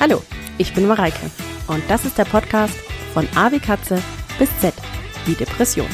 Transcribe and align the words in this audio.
Hallo, 0.00 0.22
ich 0.58 0.72
bin 0.74 0.86
Mareike 0.86 1.28
und 1.66 1.82
das 1.88 2.04
ist 2.04 2.16
der 2.18 2.24
Podcast 2.24 2.78
von 3.12 3.26
A 3.34 3.50
wie 3.50 3.58
Katze 3.58 4.00
bis 4.38 4.48
Z 4.60 4.72
wie 5.26 5.34
Depression. 5.34 5.88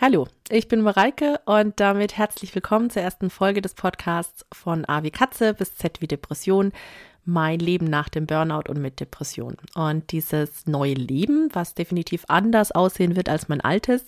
Hallo, 0.00 0.26
ich 0.50 0.66
bin 0.66 0.80
Mareike 0.80 1.38
und 1.44 1.78
damit 1.78 2.18
herzlich 2.18 2.52
willkommen 2.52 2.90
zur 2.90 3.02
ersten 3.02 3.30
Folge 3.30 3.62
des 3.62 3.74
Podcasts 3.74 4.44
von 4.52 4.84
A 4.86 5.04
wie 5.04 5.12
Katze 5.12 5.54
bis 5.54 5.76
Z 5.76 6.00
wie 6.00 6.08
Depression. 6.08 6.72
Mein 7.24 7.60
Leben 7.60 7.86
nach 7.86 8.08
dem 8.08 8.26
Burnout 8.26 8.68
und 8.68 8.80
mit 8.80 8.98
Depression. 8.98 9.56
Und 9.76 10.10
dieses 10.10 10.66
neue 10.66 10.94
Leben, 10.94 11.48
was 11.52 11.74
definitiv 11.74 12.24
anders 12.26 12.72
aussehen 12.72 13.14
wird 13.14 13.28
als 13.28 13.48
mein 13.48 13.60
altes, 13.60 14.06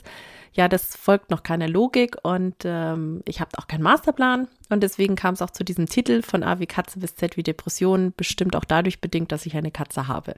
ja, 0.54 0.68
das 0.68 0.94
folgt 0.94 1.30
noch 1.30 1.42
keiner 1.42 1.68
Logik 1.68 2.16
und 2.22 2.54
ähm, 2.64 3.22
ich 3.26 3.40
habe 3.40 3.50
auch 3.58 3.66
keinen 3.66 3.82
Masterplan 3.82 4.46
und 4.70 4.82
deswegen 4.82 5.16
kam 5.16 5.34
es 5.34 5.42
auch 5.42 5.50
zu 5.50 5.64
diesem 5.64 5.86
Titel 5.86 6.22
von 6.22 6.44
A 6.44 6.60
wie 6.60 6.66
Katze 6.66 7.00
bis 7.00 7.16
Z 7.16 7.36
wie 7.36 7.42
Depression, 7.42 8.12
bestimmt 8.16 8.54
auch 8.54 8.64
dadurch 8.64 9.00
bedingt, 9.00 9.32
dass 9.32 9.46
ich 9.46 9.56
eine 9.56 9.72
Katze 9.72 10.06
habe. 10.06 10.36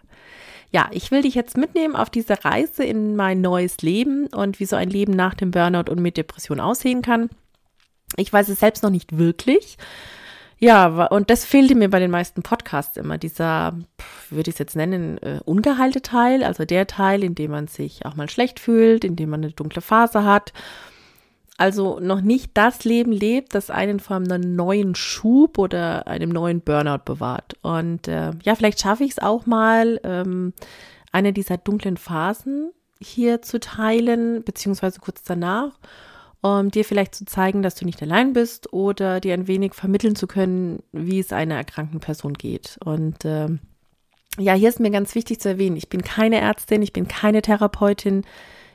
Ja, 0.72 0.88
ich 0.90 1.10
will 1.10 1.22
dich 1.22 1.34
jetzt 1.34 1.58
mitnehmen 1.58 1.94
auf 1.94 2.08
diese 2.08 2.44
Reise 2.44 2.82
in 2.82 3.14
mein 3.14 3.42
neues 3.42 3.82
Leben 3.82 4.26
und 4.28 4.58
wie 4.58 4.64
so 4.64 4.74
ein 4.74 4.88
Leben 4.88 5.12
nach 5.12 5.34
dem 5.34 5.50
Burnout 5.50 5.90
und 5.90 6.00
mit 6.00 6.16
Depression 6.16 6.60
aussehen 6.60 7.02
kann. 7.02 7.28
Ich 8.16 8.32
weiß 8.32 8.48
es 8.48 8.60
selbst 8.60 8.82
noch 8.82 8.90
nicht 8.90 9.18
wirklich. 9.18 9.76
Ja, 10.58 11.06
und 11.06 11.28
das 11.28 11.44
fehlte 11.44 11.74
mir 11.74 11.90
bei 11.90 11.98
den 11.98 12.10
meisten 12.10 12.42
Podcasts 12.42 12.96
immer, 12.96 13.18
dieser, 13.18 13.74
würde 14.30 14.48
ich 14.48 14.54
es 14.54 14.58
jetzt 14.58 14.74
nennen, 14.74 15.18
äh, 15.18 15.40
ungeheilte 15.44 16.00
Teil, 16.00 16.42
also 16.42 16.64
der 16.64 16.86
Teil, 16.86 17.22
in 17.22 17.34
dem 17.34 17.50
man 17.50 17.66
sich 17.68 18.06
auch 18.06 18.16
mal 18.16 18.30
schlecht 18.30 18.58
fühlt, 18.58 19.04
in 19.04 19.16
dem 19.16 19.28
man 19.28 19.44
eine 19.44 19.52
dunkle 19.52 19.82
Phase 19.82 20.24
hat. 20.24 20.54
Also 21.58 22.00
noch 22.00 22.22
nicht 22.22 22.52
das 22.54 22.84
Leben 22.84 23.12
lebt, 23.12 23.54
das 23.54 23.70
einen 23.70 24.00
vor 24.00 24.16
einem 24.16 24.56
neuen 24.56 24.94
Schub 24.94 25.58
oder 25.58 26.06
einem 26.06 26.30
neuen 26.30 26.60
Burnout 26.60 27.04
bewahrt. 27.04 27.56
Und 27.62 28.08
äh, 28.08 28.32
ja, 28.42 28.54
vielleicht 28.54 28.80
schaffe 28.80 29.04
ich 29.04 29.12
es 29.12 29.18
auch 29.18 29.46
mal, 29.46 30.00
ähm, 30.04 30.54
eine 31.12 31.32
dieser 31.32 31.56
dunklen 31.58 31.96
Phasen 31.96 32.72
hier 33.00 33.42
zu 33.42 33.60
teilen, 33.60 34.42
beziehungsweise 34.42 35.00
kurz 35.00 35.22
danach 35.22 35.72
um 36.42 36.70
dir 36.70 36.84
vielleicht 36.84 37.14
zu 37.14 37.24
zeigen, 37.24 37.62
dass 37.62 37.74
du 37.74 37.84
nicht 37.84 38.02
allein 38.02 38.32
bist 38.32 38.72
oder 38.72 39.20
dir 39.20 39.34
ein 39.34 39.48
wenig 39.48 39.74
vermitteln 39.74 40.16
zu 40.16 40.26
können, 40.26 40.82
wie 40.92 41.18
es 41.18 41.32
einer 41.32 41.56
erkrankten 41.56 42.00
Person 42.00 42.34
geht. 42.34 42.78
Und 42.84 43.24
äh, 43.24 43.48
ja, 44.38 44.54
hier 44.54 44.68
ist 44.68 44.80
mir 44.80 44.90
ganz 44.90 45.14
wichtig 45.14 45.40
zu 45.40 45.48
erwähnen, 45.48 45.76
ich 45.76 45.88
bin 45.88 46.02
keine 46.02 46.40
Ärztin, 46.40 46.82
ich 46.82 46.92
bin 46.92 47.08
keine 47.08 47.42
Therapeutin. 47.42 48.22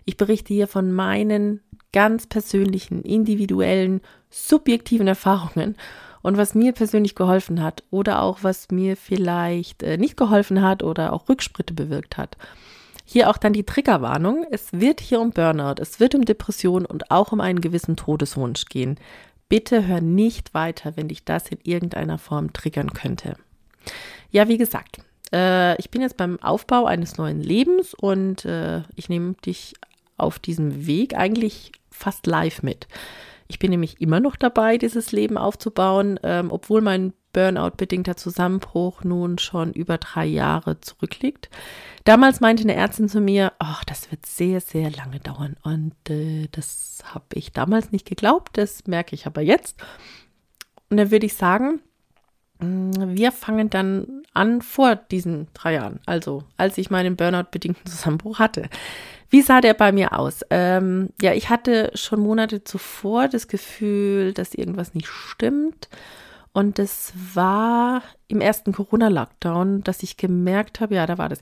Ich 0.06 0.18
berichte 0.18 0.54
hier 0.54 0.68
von 0.68 0.92
meinen 0.92 1.62
ganz 1.94 2.26
persönlichen, 2.26 3.04
individuellen, 3.04 4.02
subjektiven 4.30 5.08
Erfahrungen 5.08 5.76
und 6.22 6.38
was 6.38 6.56
mir 6.56 6.72
persönlich 6.72 7.16
geholfen 7.16 7.62
hat 7.62 7.84
oder 7.92 8.22
auch 8.22 8.40
was 8.42 8.72
mir 8.72 8.96
vielleicht 8.98 9.84
äh, 9.84 9.98
nicht 9.98 10.18
geholfen 10.18 10.62
hat 10.62 10.84
oder 10.84 11.14
auch 11.14 11.30
Rückspritte 11.30 11.74
bewirkt 11.74 12.18
hat. 12.18 12.38
Hier 13.06 13.30
auch 13.30 13.38
dann 13.38 13.54
die 13.54 13.66
Triggerwarnung. 13.66 14.46
Es 14.50 14.72
wird 14.72 15.02
hier 15.02 15.20
um 15.20 15.32
Burnout, 15.32 15.82
es 15.82 16.00
wird 16.00 16.16
um 16.16 16.26
Depression 16.26 16.86
und 16.86 17.12
auch 17.12 17.32
um 17.32 17.42
einen 17.42 17.62
gewissen 17.62 17.96
Todeswunsch 17.96 18.66
gehen. 18.66 18.98
Bitte 19.50 19.86
hör 19.86 20.02
nicht 20.02 20.54
weiter, 20.54 20.94
wenn 20.96 21.10
dich 21.10 21.26
das 21.26 21.50
in 21.50 21.58
irgendeiner 21.64 22.18
Form 22.18 22.54
triggern 22.54 22.94
könnte. 22.94 23.36
Ja, 24.30 24.48
wie 24.48 24.58
gesagt, 24.58 25.00
äh, 25.34 25.78
ich 25.78 25.90
bin 25.90 26.02
jetzt 26.02 26.18
beim 26.18 26.42
Aufbau 26.42 26.86
eines 26.86 27.18
neuen 27.18 27.42
Lebens 27.42 27.94
und 27.94 28.46
äh, 28.46 28.84
ich 28.96 29.10
nehme 29.10 29.34
dich 29.46 29.74
auf 30.18 30.40
diesem 30.40 30.86
Weg 30.88 31.18
eigentlich 31.18 31.72
fast 31.90 32.28
live 32.28 32.64
mit. 32.64 32.88
Ich 33.48 33.60
bin 33.60 33.72
nämlich 33.72 34.00
immer 34.00 34.22
noch 34.22 34.38
dabei, 34.38 34.78
dieses 34.78 35.12
Leben 35.12 35.38
aufzubauen, 35.38 36.20
ähm, 36.24 36.52
obwohl 36.52 36.82
mein 36.82 37.14
Burnout-bedingter 37.34 38.18
Zusammenbruch 38.18 39.04
nun 39.04 39.38
schon 39.38 39.74
über 39.74 39.98
drei 39.98 40.26
Jahre 40.26 40.80
zurückliegt. 40.80 41.50
Damals 42.04 42.40
meinte 42.40 42.64
eine 42.64 42.76
Ärztin 42.76 43.10
zu 43.10 43.22
mir, 43.22 43.54
ach, 43.60 43.84
das 43.84 44.12
wird 44.12 44.26
sehr, 44.26 44.62
sehr 44.62 44.90
lange 44.92 45.20
dauern. 45.20 45.56
Und 45.64 45.94
äh, 46.10 46.48
das 46.52 47.04
habe 47.06 47.26
ich 47.34 47.52
damals 47.52 47.92
nicht 47.92 48.08
geglaubt, 48.08 48.58
das 48.58 48.88
merke 48.88 49.16
ich 49.16 49.26
aber 49.26 49.42
jetzt. 49.42 49.82
Und 50.90 50.98
dann 50.98 51.12
würde 51.12 51.26
ich 51.26 51.36
sagen, 51.36 51.80
mm, 52.60 53.16
wir 53.16 53.32
fangen 53.32 53.70
dann 53.70 54.24
an 54.34 54.62
vor 54.62 54.96
diesen 54.96 55.48
drei 55.54 55.74
Jahren, 55.76 56.00
also 56.06 56.44
als 56.58 56.78
ich 56.78 56.90
meinen 56.90 57.16
Burnout-bedingten 57.16 57.86
Zusammenbruch 57.86 58.40
hatte. 58.40 58.70
Wie 59.30 59.42
sah 59.42 59.62
der 59.62 59.74
bei 59.74 59.94
mir 59.94 60.18
aus? 60.18 60.42
Ähm, 60.50 61.10
ja, 61.22 61.34
ich 61.34 61.50
hatte 61.50 61.92
schon 61.94 62.20
Monate 62.20 62.66
zuvor 62.66 63.30
das 63.30 63.48
Gefühl, 63.48 64.34
dass 64.34 64.54
irgendwas 64.54 64.94
nicht 64.94 65.08
stimmt 65.08 65.88
und 66.54 66.80
es 66.80 67.14
war 67.34 68.04
im 68.28 68.42
ersten 68.42 68.74
Corona-Lockdown, 68.74 69.84
dass 69.84 70.04
ich 70.04 70.18
gemerkt 70.18 70.82
habe, 70.82 70.96
ja, 70.96 71.06
da 71.06 71.18
war 71.18 71.30
das, 71.30 71.40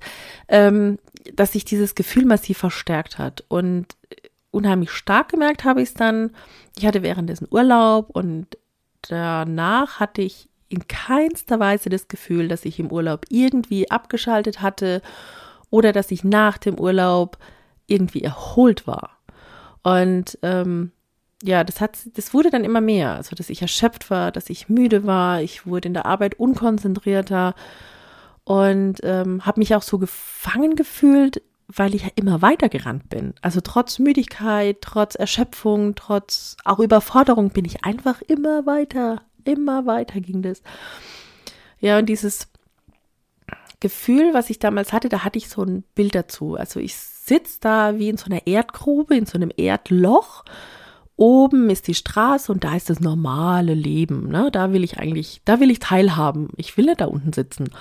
ähm, 0.47 0.99
dass 1.33 1.53
sich 1.53 1.65
dieses 1.65 1.95
Gefühl 1.95 2.25
massiv 2.25 2.59
verstärkt 2.59 3.17
hat. 3.17 3.43
Und 3.47 3.87
unheimlich 4.51 4.91
stark 4.91 5.29
gemerkt 5.29 5.63
habe 5.63 5.81
ich 5.81 5.89
es 5.89 5.93
dann. 5.95 6.31
Ich 6.77 6.85
hatte 6.85 7.01
währenddessen 7.01 7.47
Urlaub 7.49 8.09
und 8.11 8.57
danach 9.01 9.99
hatte 9.99 10.21
ich 10.21 10.49
in 10.69 10.87
keinster 10.87 11.59
Weise 11.59 11.89
das 11.89 12.07
Gefühl, 12.07 12.47
dass 12.47 12.65
ich 12.65 12.79
im 12.79 12.91
Urlaub 12.91 13.25
irgendwie 13.29 13.89
abgeschaltet 13.89 14.61
hatte 14.61 15.01
oder 15.71 15.91
dass 15.91 16.11
ich 16.11 16.23
nach 16.23 16.59
dem 16.59 16.79
Urlaub 16.79 17.37
irgendwie 17.87 18.21
erholt 18.21 18.85
war. 18.85 19.17
Und 19.81 20.37
ähm, 20.43 20.91
ja, 21.43 21.63
das 21.63 21.79
hat, 21.79 21.97
das 22.15 22.33
wurde 22.33 22.49
dann 22.49 22.63
immer 22.63 22.81
mehr. 22.81 23.15
Also, 23.15 23.35
dass 23.35 23.49
ich 23.49 23.61
erschöpft 23.61 24.09
war, 24.09 24.31
dass 24.31 24.49
ich 24.49 24.69
müde 24.69 25.05
war, 25.05 25.41
ich 25.41 25.65
wurde 25.65 25.87
in 25.87 25.93
der 25.93 26.05
Arbeit 26.05 26.39
unkonzentrierter 26.39 27.55
und 28.43 28.99
ähm, 29.03 29.45
habe 29.45 29.59
mich 29.59 29.75
auch 29.75 29.83
so 29.83 29.99
gefangen 29.99 30.75
gefühlt, 30.75 31.41
weil 31.67 31.93
ich 31.93 32.03
ja 32.03 32.09
immer 32.15 32.41
weiter 32.41 32.67
gerannt 32.67 33.09
bin. 33.09 33.35
Also 33.41 33.61
trotz 33.61 33.99
Müdigkeit, 33.99 34.77
trotz 34.81 35.15
Erschöpfung, 35.15 35.93
trotz 35.95 36.57
auch 36.65 36.79
Überforderung 36.79 37.51
bin 37.51 37.63
ich 37.63 37.85
einfach 37.85 38.21
immer 38.23 38.65
weiter, 38.65 39.21
immer 39.43 39.85
weiter 39.85 40.19
ging 40.19 40.41
das. 40.41 40.63
Ja, 41.79 41.99
und 41.99 42.07
dieses 42.07 42.47
Gefühl, 43.79 44.33
was 44.33 44.49
ich 44.49 44.57
damals 44.59 44.91
hatte, 44.91 45.09
da 45.09 45.23
hatte 45.23 45.37
ich 45.37 45.47
so 45.47 45.63
ein 45.63 45.83
Bild 45.93 46.15
dazu. 46.15 46.55
Also 46.55 46.79
ich 46.79 46.95
sitze 46.95 47.59
da 47.61 47.99
wie 47.99 48.09
in 48.09 48.17
so 48.17 48.25
einer 48.25 48.47
Erdgrube, 48.47 49.15
in 49.15 49.27
so 49.27 49.37
einem 49.37 49.51
Erdloch 49.55 50.43
Oben 51.19 51.69
ist 51.69 51.89
die 51.89 51.95
Straße 51.95 52.49
und 52.49 52.63
da 52.63 52.77
ist 52.77 52.89
das 52.89 53.01
normale 53.01 53.73
Leben. 53.73 54.29
Ne? 54.29 54.49
Da 54.53 54.71
will 54.71 54.85
ich 54.85 54.99
eigentlich, 54.99 55.41
da 55.43 55.59
will 55.59 55.69
ich 55.69 55.79
teilhaben. 55.79 56.47
Ich 56.55 56.77
will 56.77 56.85
nicht 56.85 57.01
da 57.01 57.05
unten 57.05 57.33
sitzen. 57.33 57.71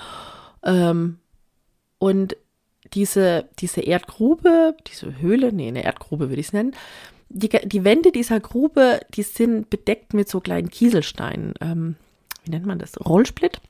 Ähm, 0.61 1.19
und 1.99 2.35
diese, 2.93 3.47
diese 3.59 3.79
Erdgrube, 3.79 4.75
diese 4.87 5.21
Höhle, 5.21 5.53
nee, 5.53 5.69
eine 5.69 5.85
Erdgrube 5.85 6.27
würde 6.27 6.41
ich 6.41 6.47
es 6.47 6.53
nennen, 6.53 6.75
die, 7.29 7.47
die 7.47 7.85
Wände 7.85 8.11
dieser 8.11 8.41
Grube, 8.41 8.99
die 9.15 9.23
sind 9.23 9.69
bedeckt 9.69 10.13
mit 10.13 10.27
so 10.27 10.41
kleinen 10.41 10.69
Kieselsteinen. 10.69 11.53
Ähm, 11.61 11.95
wie 12.43 12.51
nennt 12.51 12.65
man 12.65 12.77
das? 12.77 12.99
Rollsplit? 12.99 13.61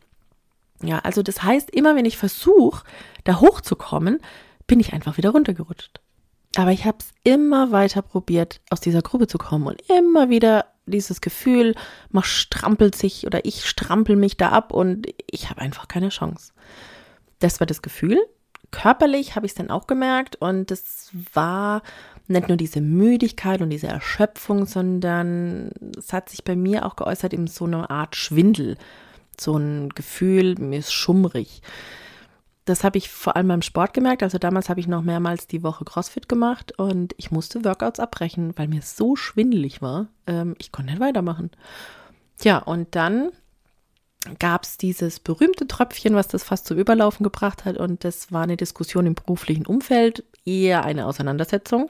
Ja, 0.81 0.97
also 0.99 1.21
das 1.21 1.43
heißt, 1.43 1.69
immer 1.69 1.95
wenn 1.95 2.05
ich 2.05 2.17
versuche, 2.17 2.83
da 3.23 3.39
hochzukommen, 3.39 4.19
bin 4.65 4.79
ich 4.79 4.93
einfach 4.93 5.17
wieder 5.17 5.29
runtergerutscht. 5.29 5.99
Aber 6.55 6.71
ich 6.71 6.85
habe 6.85 6.97
es 6.99 7.11
immer 7.23 7.71
weiter 7.71 8.01
probiert, 8.01 8.61
aus 8.69 8.81
dieser 8.81 9.01
Grube 9.01 9.27
zu 9.27 9.37
kommen 9.37 9.67
und 9.67 9.81
immer 9.89 10.29
wieder 10.29 10.65
dieses 10.85 11.21
Gefühl, 11.21 11.75
man 12.09 12.23
strampelt 12.23 12.95
sich 12.95 13.27
oder 13.27 13.45
ich 13.45 13.65
strampel 13.65 14.15
mich 14.15 14.37
da 14.37 14.49
ab 14.49 14.73
und 14.73 15.07
ich 15.29 15.49
habe 15.49 15.61
einfach 15.61 15.87
keine 15.87 16.09
Chance. 16.09 16.53
Das 17.39 17.59
war 17.59 17.67
das 17.67 17.81
Gefühl. 17.81 18.17
Körperlich 18.71 19.35
habe 19.35 19.45
ich 19.45 19.53
es 19.53 19.55
dann 19.55 19.71
auch 19.71 19.87
gemerkt 19.87 20.35
und 20.35 20.71
es 20.71 21.11
war 21.33 21.81
nicht 22.27 22.47
nur 22.47 22.57
diese 22.57 22.81
Müdigkeit 22.81 23.61
und 23.61 23.71
diese 23.71 23.87
Erschöpfung, 23.87 24.65
sondern 24.67 25.71
es 25.97 26.13
hat 26.13 26.29
sich 26.29 26.43
bei 26.43 26.55
mir 26.55 26.85
auch 26.85 26.95
geäußert 26.95 27.33
in 27.33 27.47
so 27.47 27.65
einer 27.65 27.89
Art 27.89 28.15
Schwindel. 28.15 28.77
So 29.39 29.57
ein 29.57 29.89
Gefühl, 29.89 30.55
mir 30.59 30.79
ist 30.79 30.93
schummrig. 30.93 31.61
Das 32.69 32.83
habe 32.83 32.99
ich 32.99 33.09
vor 33.09 33.35
allem 33.35 33.47
beim 33.47 33.63
Sport 33.63 33.95
gemerkt. 33.95 34.21
Also 34.21 34.37
damals 34.37 34.69
habe 34.69 34.79
ich 34.79 34.87
noch 34.87 35.01
mehrmals 35.01 35.47
die 35.47 35.63
Woche 35.63 35.85
CrossFit 35.85 36.29
gemacht 36.29 36.77
und 36.77 37.15
ich 37.17 37.31
musste 37.31 37.65
Workouts 37.65 37.99
abbrechen, 37.99 38.53
weil 38.57 38.67
mir 38.67 38.83
so 38.83 39.15
schwindelig 39.15 39.81
war. 39.81 40.05
Ähm, 40.27 40.55
ich 40.59 40.71
konnte 40.71 40.91
nicht 40.91 41.01
weitermachen. 41.01 41.49
Ja, 42.43 42.59
und 42.59 42.95
dann 42.95 43.31
gab 44.37 44.65
es 44.65 44.77
dieses 44.77 45.19
berühmte 45.19 45.65
Tröpfchen, 45.65 46.13
was 46.13 46.27
das 46.27 46.43
fast 46.43 46.67
zum 46.67 46.77
Überlaufen 46.77 47.23
gebracht 47.23 47.65
hat. 47.65 47.77
Und 47.77 48.03
das 48.03 48.31
war 48.31 48.43
eine 48.43 48.55
Diskussion 48.55 49.07
im 49.07 49.15
beruflichen 49.15 49.65
Umfeld, 49.65 50.23
eher 50.45 50.85
eine 50.85 51.07
Auseinandersetzung. 51.07 51.89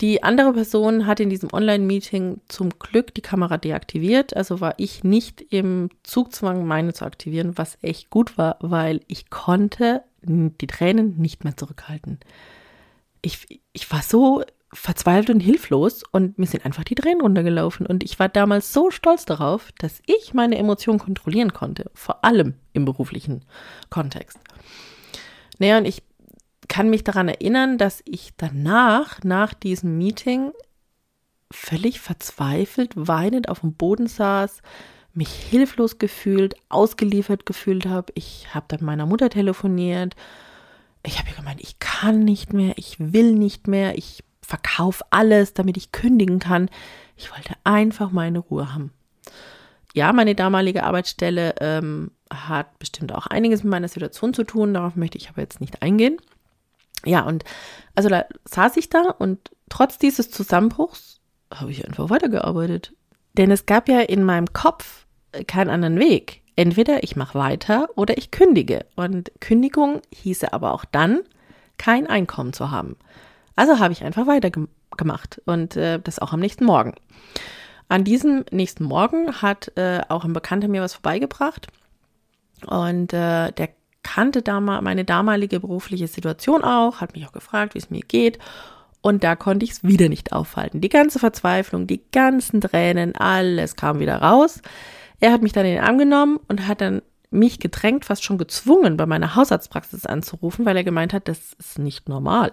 Die 0.00 0.22
andere 0.22 0.52
Person 0.54 1.06
hat 1.06 1.20
in 1.20 1.28
diesem 1.28 1.52
Online-Meeting 1.52 2.40
zum 2.48 2.70
Glück 2.78 3.12
die 3.14 3.20
Kamera 3.20 3.58
deaktiviert, 3.58 4.34
also 4.34 4.60
war 4.60 4.74
ich 4.78 5.04
nicht 5.04 5.42
im 5.50 5.90
Zugzwang, 6.02 6.66
meine 6.66 6.94
zu 6.94 7.04
aktivieren, 7.04 7.58
was 7.58 7.76
echt 7.82 8.08
gut 8.08 8.38
war, 8.38 8.56
weil 8.60 9.00
ich 9.08 9.28
konnte 9.28 10.02
die 10.22 10.66
Tränen 10.66 11.18
nicht 11.18 11.44
mehr 11.44 11.56
zurückhalten. 11.56 12.18
Ich, 13.22 13.60
ich 13.72 13.90
war 13.92 14.02
so 14.02 14.42
verzweifelt 14.72 15.30
und 15.30 15.40
hilflos 15.40 16.02
und 16.12 16.38
mir 16.38 16.46
sind 16.46 16.64
einfach 16.64 16.84
die 16.84 16.94
Tränen 16.94 17.20
runtergelaufen. 17.20 17.86
Und 17.86 18.04
ich 18.04 18.18
war 18.18 18.28
damals 18.28 18.72
so 18.72 18.90
stolz 18.90 19.24
darauf, 19.24 19.72
dass 19.78 20.00
ich 20.06 20.32
meine 20.32 20.56
Emotionen 20.56 20.98
kontrollieren 20.98 21.52
konnte, 21.52 21.90
vor 21.94 22.24
allem 22.24 22.54
im 22.72 22.84
beruflichen 22.84 23.44
Kontext. 23.90 24.38
Naja, 25.58 25.78
und 25.78 25.86
ich 25.86 26.02
kann 26.70 26.88
mich 26.88 27.02
daran 27.02 27.28
erinnern, 27.28 27.78
dass 27.78 28.00
ich 28.06 28.30
danach, 28.36 29.24
nach 29.24 29.52
diesem 29.54 29.98
Meeting, 29.98 30.52
völlig 31.50 32.00
verzweifelt, 32.00 32.92
weinend 32.94 33.48
auf 33.48 33.60
dem 33.60 33.74
Boden 33.74 34.06
saß, 34.06 34.62
mich 35.12 35.30
hilflos 35.30 35.98
gefühlt, 35.98 36.54
ausgeliefert 36.68 37.44
gefühlt 37.44 37.86
habe. 37.86 38.12
Ich 38.14 38.54
habe 38.54 38.66
dann 38.68 38.84
meiner 38.84 39.04
Mutter 39.04 39.28
telefoniert. 39.30 40.14
Ich 41.04 41.18
habe 41.18 41.28
ihr 41.28 41.34
gemeint, 41.34 41.60
ich 41.60 41.80
kann 41.80 42.20
nicht 42.20 42.52
mehr, 42.52 42.74
ich 42.76 42.96
will 43.00 43.32
nicht 43.32 43.66
mehr, 43.66 43.98
ich 43.98 44.22
verkaufe 44.40 45.04
alles, 45.10 45.54
damit 45.54 45.76
ich 45.76 45.90
kündigen 45.90 46.38
kann. 46.38 46.70
Ich 47.16 47.32
wollte 47.32 47.54
einfach 47.64 48.12
meine 48.12 48.38
Ruhe 48.38 48.72
haben. 48.72 48.92
Ja, 49.92 50.12
meine 50.12 50.36
damalige 50.36 50.84
Arbeitsstelle 50.84 51.56
ähm, 51.60 52.12
hat 52.32 52.78
bestimmt 52.78 53.12
auch 53.12 53.26
einiges 53.26 53.64
mit 53.64 53.72
meiner 53.72 53.88
Situation 53.88 54.34
zu 54.34 54.44
tun. 54.44 54.72
Darauf 54.72 54.94
möchte 54.94 55.18
ich 55.18 55.30
aber 55.30 55.40
jetzt 55.42 55.60
nicht 55.60 55.82
eingehen. 55.82 56.18
Ja, 57.04 57.22
und 57.22 57.44
also 57.94 58.08
da 58.08 58.26
saß 58.44 58.76
ich 58.76 58.88
da 58.90 59.14
und 59.18 59.50
trotz 59.68 59.98
dieses 59.98 60.30
Zusammenbruchs 60.30 61.20
habe 61.52 61.70
ich 61.70 61.86
einfach 61.86 62.10
weitergearbeitet. 62.10 62.94
Denn 63.36 63.50
es 63.50 63.66
gab 63.66 63.88
ja 63.88 64.00
in 64.00 64.24
meinem 64.24 64.52
Kopf 64.52 65.06
keinen 65.46 65.70
anderen 65.70 65.98
Weg. 65.98 66.42
Entweder 66.56 67.02
ich 67.02 67.16
mache 67.16 67.38
weiter 67.38 67.88
oder 67.96 68.18
ich 68.18 68.30
kündige. 68.30 68.86
Und 68.96 69.32
Kündigung 69.40 70.02
hieße 70.12 70.52
aber 70.52 70.72
auch 70.72 70.84
dann, 70.84 71.20
kein 71.78 72.06
Einkommen 72.06 72.52
zu 72.52 72.70
haben. 72.70 72.96
Also 73.56 73.78
habe 73.78 73.92
ich 73.92 74.04
einfach 74.04 74.26
weitergemacht 74.26 75.40
und 75.46 75.76
äh, 75.76 75.98
das 75.98 76.18
auch 76.18 76.32
am 76.32 76.40
nächsten 76.40 76.64
Morgen. 76.64 76.94
An 77.88 78.04
diesem 78.04 78.44
nächsten 78.50 78.84
Morgen 78.84 79.42
hat 79.42 79.72
äh, 79.76 80.02
auch 80.08 80.24
ein 80.24 80.32
Bekannter 80.32 80.68
mir 80.68 80.82
was 80.82 80.94
vorbeigebracht 80.94 81.68
und 82.66 83.12
äh, 83.12 83.52
der 83.52 83.70
kannte 84.02 84.42
dama 84.42 84.80
meine 84.80 85.04
damalige 85.04 85.60
berufliche 85.60 86.08
Situation 86.08 86.64
auch, 86.64 87.00
hat 87.00 87.14
mich 87.14 87.26
auch 87.26 87.32
gefragt, 87.32 87.74
wie 87.74 87.78
es 87.78 87.90
mir 87.90 88.00
geht. 88.00 88.38
Und 89.02 89.24
da 89.24 89.34
konnte 89.34 89.64
ich 89.64 89.72
es 89.72 89.84
wieder 89.84 90.08
nicht 90.08 90.32
aufhalten. 90.32 90.80
Die 90.80 90.88
ganze 90.90 91.18
Verzweiflung, 91.18 91.86
die 91.86 92.02
ganzen 92.12 92.60
Tränen, 92.60 93.14
alles 93.14 93.76
kam 93.76 93.98
wieder 93.98 94.16
raus. 94.16 94.60
Er 95.20 95.32
hat 95.32 95.42
mich 95.42 95.52
dann 95.52 95.64
in 95.64 95.74
den 95.74 95.84
Arm 95.84 95.98
genommen 95.98 96.38
und 96.48 96.66
hat 96.66 96.80
dann 96.80 97.02
mich 97.30 97.60
gedrängt, 97.60 98.04
fast 98.04 98.24
schon 98.24 98.38
gezwungen, 98.38 98.96
bei 98.96 99.06
meiner 99.06 99.36
Hausarztpraxis 99.36 100.04
anzurufen, 100.04 100.66
weil 100.66 100.76
er 100.76 100.84
gemeint 100.84 101.12
hat, 101.12 101.28
das 101.28 101.54
ist 101.58 101.78
nicht 101.78 102.08
normal. 102.08 102.52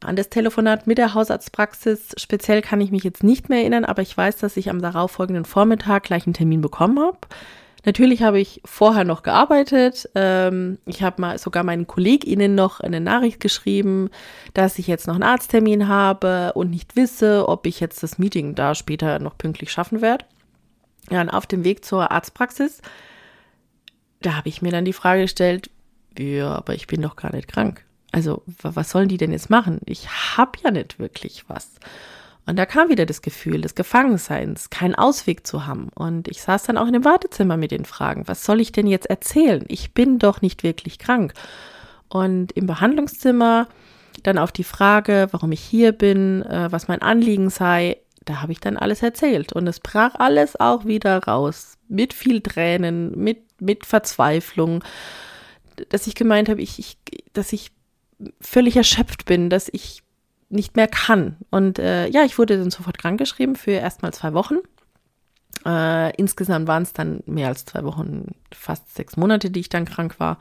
An 0.00 0.16
das 0.16 0.28
Telefonat 0.28 0.86
mit 0.86 0.98
der 0.98 1.14
Hausarztpraxis 1.14 2.14
speziell 2.18 2.62
kann 2.62 2.80
ich 2.80 2.90
mich 2.90 3.04
jetzt 3.04 3.24
nicht 3.24 3.48
mehr 3.48 3.60
erinnern, 3.60 3.84
aber 3.84 4.02
ich 4.02 4.16
weiß, 4.16 4.36
dass 4.38 4.56
ich 4.56 4.70
am 4.70 4.82
darauffolgenden 4.82 5.44
Vormittag 5.44 6.04
gleich 6.04 6.26
einen 6.26 6.34
Termin 6.34 6.60
bekommen 6.60 7.00
habe. 7.00 7.18
Natürlich 7.84 8.22
habe 8.22 8.40
ich 8.40 8.60
vorher 8.64 9.04
noch 9.04 9.22
gearbeitet. 9.22 10.08
Ähm, 10.14 10.78
ich 10.84 11.02
habe 11.02 11.20
mal 11.20 11.38
sogar 11.38 11.62
meinen 11.62 11.86
KollegInnen 11.86 12.54
noch 12.54 12.80
eine 12.80 13.00
Nachricht 13.00 13.40
geschrieben, 13.40 14.10
dass 14.52 14.78
ich 14.78 14.86
jetzt 14.86 15.06
noch 15.06 15.14
einen 15.14 15.22
Arzttermin 15.22 15.88
habe 15.88 16.52
und 16.54 16.70
nicht 16.70 16.96
wisse, 16.96 17.48
ob 17.48 17.66
ich 17.66 17.80
jetzt 17.80 18.02
das 18.02 18.18
Meeting 18.18 18.54
da 18.54 18.74
später 18.74 19.18
noch 19.20 19.38
pünktlich 19.38 19.70
schaffen 19.70 20.00
werde. 20.00 20.24
Ja, 21.10 21.20
und 21.20 21.30
auf 21.30 21.46
dem 21.46 21.64
Weg 21.64 21.84
zur 21.84 22.10
Arztpraxis, 22.10 22.82
da 24.20 24.34
habe 24.36 24.48
ich 24.48 24.60
mir 24.60 24.72
dann 24.72 24.84
die 24.84 24.92
Frage 24.92 25.22
gestellt, 25.22 25.70
ja, 26.18 26.54
aber 26.54 26.74
ich 26.74 26.88
bin 26.88 27.00
doch 27.00 27.16
gar 27.16 27.34
nicht 27.34 27.48
krank. 27.48 27.84
Also, 28.10 28.42
was 28.46 28.90
sollen 28.90 29.08
die 29.08 29.18
denn 29.18 29.32
jetzt 29.32 29.50
machen? 29.50 29.80
Ich 29.84 30.08
habe 30.36 30.58
ja 30.64 30.70
nicht 30.70 30.98
wirklich 30.98 31.44
was. 31.48 31.70
Und 32.48 32.56
da 32.56 32.64
kam 32.64 32.88
wieder 32.88 33.04
das 33.04 33.20
Gefühl 33.20 33.60
des 33.60 33.74
Gefangenseins, 33.74 34.70
keinen 34.70 34.94
Ausweg 34.94 35.46
zu 35.46 35.66
haben. 35.66 35.90
Und 35.94 36.28
ich 36.28 36.40
saß 36.40 36.62
dann 36.62 36.78
auch 36.78 36.86
in 36.86 36.94
dem 36.94 37.04
Wartezimmer 37.04 37.58
mit 37.58 37.72
den 37.72 37.84
Fragen, 37.84 38.26
was 38.26 38.42
soll 38.42 38.62
ich 38.62 38.72
denn 38.72 38.86
jetzt 38.86 39.04
erzählen? 39.04 39.66
Ich 39.68 39.92
bin 39.92 40.18
doch 40.18 40.40
nicht 40.40 40.62
wirklich 40.62 40.98
krank. 40.98 41.34
Und 42.08 42.52
im 42.52 42.66
Behandlungszimmer 42.66 43.68
dann 44.22 44.38
auf 44.38 44.50
die 44.50 44.64
Frage, 44.64 45.28
warum 45.30 45.52
ich 45.52 45.60
hier 45.60 45.92
bin, 45.92 46.42
äh, 46.42 46.72
was 46.72 46.88
mein 46.88 47.02
Anliegen 47.02 47.50
sei, 47.50 47.98
da 48.24 48.40
habe 48.40 48.52
ich 48.52 48.60
dann 48.60 48.78
alles 48.78 49.02
erzählt. 49.02 49.52
Und 49.52 49.66
es 49.66 49.78
brach 49.78 50.14
alles 50.14 50.58
auch 50.58 50.86
wieder 50.86 51.18
raus. 51.24 51.74
Mit 51.86 52.14
viel 52.14 52.40
Tränen, 52.40 53.12
mit, 53.14 53.60
mit 53.60 53.84
Verzweiflung, 53.84 54.82
dass 55.90 56.06
ich 56.06 56.14
gemeint 56.14 56.48
habe, 56.48 56.62
ich, 56.62 56.78
ich, 56.78 56.96
dass 57.34 57.52
ich 57.52 57.72
völlig 58.40 58.74
erschöpft 58.74 59.26
bin, 59.26 59.50
dass 59.50 59.68
ich 59.70 60.02
nicht 60.50 60.76
mehr 60.76 60.88
kann. 60.88 61.36
Und 61.50 61.78
äh, 61.78 62.08
ja, 62.08 62.24
ich 62.24 62.38
wurde 62.38 62.58
dann 62.58 62.70
sofort 62.70 62.98
krankgeschrieben 62.98 63.56
für 63.56 63.72
erstmal 63.72 64.12
zwei 64.12 64.32
Wochen. 64.32 64.56
Äh, 65.66 66.16
insgesamt 66.16 66.66
waren 66.68 66.82
es 66.82 66.92
dann 66.92 67.22
mehr 67.26 67.48
als 67.48 67.64
zwei 67.64 67.84
Wochen, 67.84 68.34
fast 68.52 68.94
sechs 68.94 69.16
Monate, 69.16 69.50
die 69.50 69.60
ich 69.60 69.68
dann 69.68 69.84
krank 69.84 70.18
war. 70.18 70.38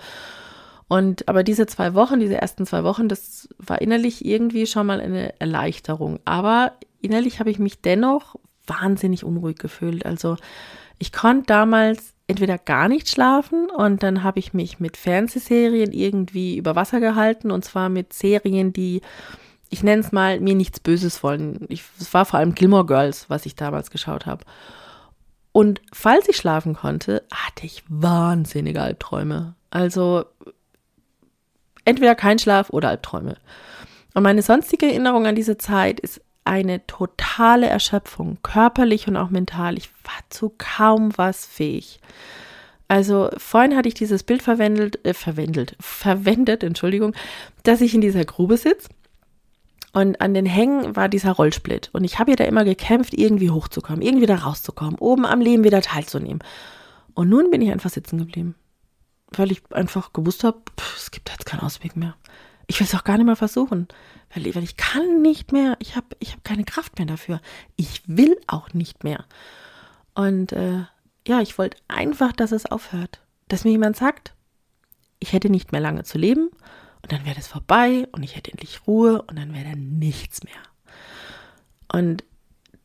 Und 0.88 1.28
aber 1.28 1.44
diese 1.44 1.68
zwei 1.68 1.94
Wochen, 1.94 2.20
diese 2.20 2.40
ersten 2.40 2.66
zwei 2.66 2.84
Wochen, 2.84 3.10
das 3.10 3.50
war 3.58 3.82
innerlich 3.82 4.24
irgendwie 4.24 4.68
schon 4.68 4.88
mal 4.88 5.02
eine 5.02 5.40
Erleichterung. 5.40 6.20
Aber 6.24 6.74
innerlich 7.02 7.40
habe 7.40 7.52
ich 7.52 7.60
mich 7.60 7.82
dennoch 7.82 8.36
wahnsinnig 8.66 9.24
unruhig 9.24 9.58
gefühlt. 9.58 10.06
Also 10.06 10.38
ich 10.98 11.12
konnte 11.12 11.48
damals 11.48 12.14
entweder 12.28 12.58
gar 12.58 12.88
nicht 12.90 13.10
schlafen 13.10 13.70
und 13.70 14.04
dann 14.04 14.24
habe 14.24 14.40
ich 14.40 14.54
mich 14.54 14.80
mit 14.80 14.98
Fernsehserien 14.98 15.92
irgendwie 15.94 16.58
über 16.58 16.76
Wasser 16.76 17.00
gehalten 17.00 17.52
und 17.52 17.64
zwar 17.64 17.90
mit 17.90 18.14
Serien, 18.14 18.74
die 18.74 19.02
ich 19.70 19.84
nenne 19.84 20.02
es 20.02 20.12
mal, 20.12 20.40
mir 20.40 20.56
nichts 20.56 20.80
Böses 20.80 21.24
wollen. 21.24 21.66
Ich, 21.70 21.84
es 22.00 22.14
war 22.14 22.26
vor 22.26 22.40
allem 22.40 22.56
Gilmore 22.56 22.86
Girls, 22.86 23.30
was 23.30 23.46
ich 23.46 23.56
damals 23.56 23.92
geschaut 23.92 24.26
habe. 24.26 24.46
Und 25.52 25.82
falls 25.92 26.30
ich 26.30 26.38
schlafen 26.38 26.76
konnte, 26.76 27.24
hatte 27.34 27.66
ich 27.66 27.84
wahnsinnige 27.90 28.82
Albträume. 28.82 29.56
Also 29.72 30.26
entweder 31.84 32.16
kein 32.16 32.40
Schlaf 32.40 32.70
oder 32.70 32.90
Albträume. 32.90 33.38
Und 34.14 34.24
meine 34.24 34.42
sonstige 34.42 34.88
Erinnerung 34.88 35.26
an 35.26 35.36
diese 35.36 35.58
Zeit 35.58 36.00
ist 36.00 36.22
eine 36.46 36.86
totale 36.88 37.68
Erschöpfung, 37.68 38.38
körperlich 38.42 39.08
und 39.08 39.18
auch 39.18 39.30
mental. 39.30 39.78
Ich 39.78 39.90
war 40.04 40.24
zu 40.30 40.54
kaum 40.58 41.12
was 41.18 41.46
fähig. 41.46 42.00
Also 42.88 43.30
vorhin 43.38 43.76
hatte 43.76 43.90
ich 43.90 43.96
dieses 43.96 44.24
Bild 44.24 44.42
verwendet, 44.42 45.06
äh, 45.06 45.14
verwendet, 45.14 45.76
verwendet, 45.80 46.64
Entschuldigung, 46.64 47.14
dass 47.64 47.82
ich 47.82 47.94
in 47.94 48.02
dieser 48.02 48.24
Grube 48.24 48.58
sitze 48.58 48.88
und 49.98 50.22
an 50.22 50.36
den 50.36 50.46
Hängen 50.46 50.96
war 50.96 51.10
dieser 51.10 51.32
Rollsplit. 51.32 51.90
Und 51.92 52.04
ich 52.04 52.20
habe 52.20 52.30
ja 52.30 52.36
da 52.36 52.44
immer 52.44 52.64
gekämpft, 52.64 53.16
irgendwie 53.16 53.50
hochzukommen, 53.50 54.04
irgendwie 54.04 54.28
da 54.28 54.36
rauszukommen, 54.36 55.00
oben 55.00 55.26
am 55.26 55.42
Leben 55.42 55.64
wieder 55.64 55.82
teilzunehmen. 55.82 56.44
Und 57.16 57.30
nun 57.30 57.50
bin 57.50 57.64
ich 57.64 57.72
einfach 57.72 57.90
sitzen 57.90 58.20
geblieben. 58.20 58.54
Weil 59.32 59.52
ich 59.52 59.64
einfach 59.72 60.14
gewusst 60.14 60.44
habe, 60.44 60.60
es 60.96 61.10
gibt 61.10 61.32
jetzt 61.32 61.48
keinen 61.48 61.62
Ausweg 61.62 61.96
mehr. 61.96 62.16
Ich 62.68 62.80
will 62.80 62.86
es 62.86 62.94
auch 62.94 63.06
gar 63.06 63.18
nicht 63.18 63.26
mehr 63.26 63.36
versuchen. 63.36 63.88
Weil, 64.36 64.54
weil 64.54 64.64
ich 64.64 64.78
kann 64.78 65.24
nicht 65.24 65.52
mehr. 65.52 65.78
Ich 65.80 65.96
habe 65.96 66.16
ich 66.20 66.34
hab 66.34 66.44
keine 66.44 66.64
Kraft 66.64 67.00
mehr 67.00 67.08
dafür. 67.08 67.42
Ich 67.76 68.04
will 68.06 68.38
auch 68.46 68.76
nicht 68.76 69.04
mehr. 69.04 69.26
Und 70.14 70.52
äh, 70.52 70.84
ja, 71.28 71.42
ich 71.42 71.58
wollte 71.58 71.78
einfach, 71.88 72.34
dass 72.34 72.52
es 72.52 72.68
aufhört. 72.68 73.22
Dass 73.48 73.64
mir 73.64 73.72
jemand 73.72 73.96
sagt, 73.96 74.36
ich 75.18 75.34
hätte 75.34 75.50
nicht 75.50 75.72
mehr 75.72 75.82
lange 75.82 76.04
zu 76.04 76.20
leben 76.20 76.52
und 77.08 77.14
dann 77.14 77.26
wäre 77.26 77.38
das 77.38 77.48
vorbei 77.48 78.06
und 78.12 78.22
ich 78.24 78.36
hätte 78.36 78.52
endlich 78.52 78.86
Ruhe 78.86 79.22
und 79.22 79.40
dann 79.40 79.54
wäre 79.54 79.70
da 79.70 79.76
nichts 79.78 80.44
mehr. 80.44 80.54
Und 81.90 82.26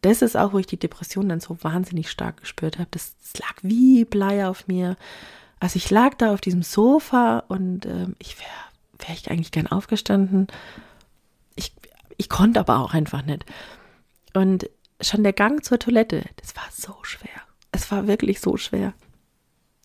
das 0.02 0.22
ist 0.22 0.36
auch, 0.36 0.52
wo 0.52 0.60
ich 0.60 0.66
die 0.68 0.78
Depression 0.78 1.28
dann 1.28 1.40
so 1.40 1.58
wahnsinnig 1.64 2.08
stark 2.08 2.36
gespürt 2.36 2.78
habe. 2.78 2.86
Das, 2.92 3.16
das 3.18 3.40
lag 3.40 3.56
wie 3.62 4.04
Blei 4.04 4.46
auf 4.46 4.68
mir. 4.68 4.96
Also 5.58 5.76
ich 5.76 5.90
lag 5.90 6.14
da 6.18 6.32
auf 6.32 6.40
diesem 6.40 6.62
Sofa 6.62 7.40
und 7.48 7.84
äh, 7.84 8.06
ich 8.20 8.38
wäre 8.38 9.08
wär 9.08 9.16
ich 9.16 9.28
eigentlich 9.28 9.50
gern 9.50 9.66
aufgestanden. 9.66 10.46
Ich, 11.56 11.72
ich 12.16 12.28
konnte 12.28 12.60
aber 12.60 12.78
auch 12.78 12.94
einfach 12.94 13.24
nicht. 13.24 13.44
Und 14.34 14.70
schon 15.00 15.24
der 15.24 15.32
Gang 15.32 15.64
zur 15.64 15.80
Toilette, 15.80 16.26
das 16.36 16.54
war 16.54 16.68
so 16.70 16.94
schwer. 17.02 17.42
Es 17.72 17.90
war 17.90 18.06
wirklich 18.06 18.38
so 18.40 18.56
schwer. 18.56 18.92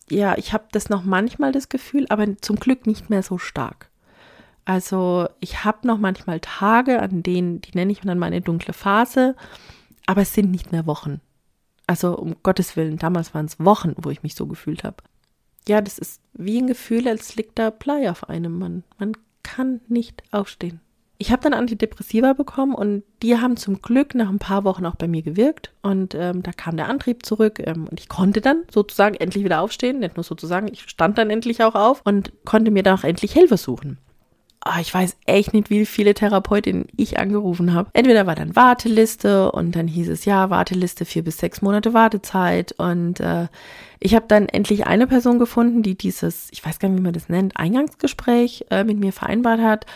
Ja, 0.08 0.38
ich 0.38 0.52
habe 0.52 0.68
das 0.70 0.90
noch 0.90 1.02
manchmal 1.02 1.50
das 1.50 1.68
Gefühl, 1.68 2.06
aber 2.08 2.40
zum 2.40 2.54
Glück 2.54 2.86
nicht 2.86 3.10
mehr 3.10 3.24
so 3.24 3.36
stark. 3.36 3.90
Also 4.68 5.26
ich 5.40 5.64
habe 5.64 5.86
noch 5.86 5.96
manchmal 5.96 6.40
Tage, 6.40 7.00
an 7.00 7.22
denen, 7.22 7.62
die 7.62 7.70
nenne 7.72 7.90
ich 7.90 8.00
dann 8.00 8.18
meine 8.18 8.42
dunkle 8.42 8.74
Phase, 8.74 9.34
aber 10.04 10.20
es 10.20 10.34
sind 10.34 10.50
nicht 10.50 10.72
mehr 10.72 10.86
Wochen. 10.86 11.22
Also 11.86 12.18
um 12.18 12.36
Gottes 12.42 12.76
Willen, 12.76 12.98
damals 12.98 13.32
waren 13.32 13.46
es 13.46 13.58
Wochen, 13.58 13.94
wo 13.96 14.10
ich 14.10 14.22
mich 14.22 14.34
so 14.34 14.46
gefühlt 14.46 14.84
habe. 14.84 14.96
Ja, 15.66 15.80
das 15.80 15.98
ist 15.98 16.20
wie 16.34 16.58
ein 16.58 16.66
Gefühl, 16.66 17.08
als 17.08 17.34
liegt 17.34 17.58
da 17.58 17.70
Blei 17.70 18.10
auf 18.10 18.28
einem 18.28 18.58
Mann. 18.58 18.84
Man 18.98 19.12
kann 19.42 19.80
nicht 19.88 20.22
aufstehen. 20.32 20.82
Ich 21.16 21.32
habe 21.32 21.40
dann 21.40 21.54
Antidepressiva 21.54 22.34
bekommen 22.34 22.74
und 22.74 23.04
die 23.22 23.38
haben 23.38 23.56
zum 23.56 23.80
Glück 23.80 24.14
nach 24.14 24.28
ein 24.28 24.38
paar 24.38 24.64
Wochen 24.64 24.84
auch 24.84 24.96
bei 24.96 25.08
mir 25.08 25.22
gewirkt 25.22 25.72
und 25.80 26.14
ähm, 26.14 26.42
da 26.42 26.52
kam 26.52 26.76
der 26.76 26.88
Antrieb 26.88 27.24
zurück 27.24 27.58
ähm, 27.64 27.88
und 27.90 27.98
ich 27.98 28.10
konnte 28.10 28.42
dann 28.42 28.64
sozusagen 28.70 29.14
endlich 29.14 29.44
wieder 29.44 29.62
aufstehen, 29.62 30.00
nicht 30.00 30.18
nur 30.18 30.24
sozusagen, 30.24 30.68
ich 30.70 30.82
stand 30.82 31.16
dann 31.16 31.30
endlich 31.30 31.64
auch 31.64 31.74
auf 31.74 32.02
und 32.04 32.32
konnte 32.44 32.70
mir 32.70 32.82
dann 32.82 32.98
auch 32.98 33.04
endlich 33.04 33.32
Hilfe 33.32 33.56
suchen. 33.56 33.96
Oh, 34.64 34.80
ich 34.80 34.92
weiß 34.92 35.16
echt 35.26 35.54
nicht, 35.54 35.70
wie 35.70 35.86
viele 35.86 36.14
Therapeutinnen 36.14 36.86
ich 36.96 37.18
angerufen 37.18 37.74
habe. 37.74 37.90
Entweder 37.92 38.26
war 38.26 38.34
dann 38.34 38.56
Warteliste 38.56 39.52
und 39.52 39.76
dann 39.76 39.88
hieß 39.88 40.08
es 40.08 40.24
ja, 40.24 40.50
Warteliste 40.50 41.04
vier 41.04 41.22
bis 41.22 41.38
sechs 41.38 41.62
Monate 41.62 41.94
Wartezeit. 41.94 42.72
Und 42.72 43.20
äh, 43.20 43.48
ich 44.00 44.14
habe 44.14 44.26
dann 44.28 44.48
endlich 44.48 44.86
eine 44.86 45.06
Person 45.06 45.38
gefunden, 45.38 45.82
die 45.82 45.96
dieses, 45.96 46.48
ich 46.50 46.64
weiß 46.64 46.78
gar 46.78 46.88
nicht, 46.88 46.98
wie 46.98 47.04
man 47.04 47.12
das 47.12 47.28
nennt, 47.28 47.56
Eingangsgespräch 47.56 48.66
äh, 48.70 48.84
mit 48.84 48.98
mir 48.98 49.12
vereinbart 49.12 49.60
hat 49.60 49.86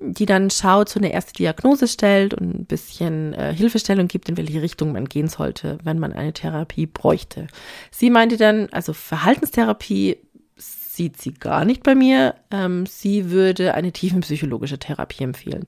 die 0.00 0.26
dann 0.26 0.50
schaut, 0.50 0.88
so 0.88 0.98
eine 0.98 1.12
erste 1.12 1.32
Diagnose 1.34 1.86
stellt 1.86 2.34
und 2.34 2.54
ein 2.54 2.64
bisschen 2.64 3.32
äh, 3.34 3.54
Hilfestellung 3.54 4.08
gibt, 4.08 4.28
in 4.28 4.36
welche 4.36 4.60
Richtung 4.60 4.92
man 4.92 5.06
gehen 5.06 5.28
sollte, 5.28 5.78
wenn 5.82 5.98
man 5.98 6.12
eine 6.12 6.32
Therapie 6.32 6.86
bräuchte. 6.86 7.46
Sie 7.90 8.10
meinte 8.10 8.36
dann, 8.36 8.68
also 8.72 8.92
Verhaltenstherapie 8.92 10.18
sieht 10.96 11.20
sie 11.20 11.34
gar 11.34 11.64
nicht 11.64 11.82
bei 11.82 11.94
mir. 11.94 12.34
Ähm, 12.50 12.86
sie 12.86 13.30
würde 13.30 13.74
eine 13.74 13.92
tiefenpsychologische 13.92 14.78
Therapie 14.78 15.24
empfehlen. 15.24 15.66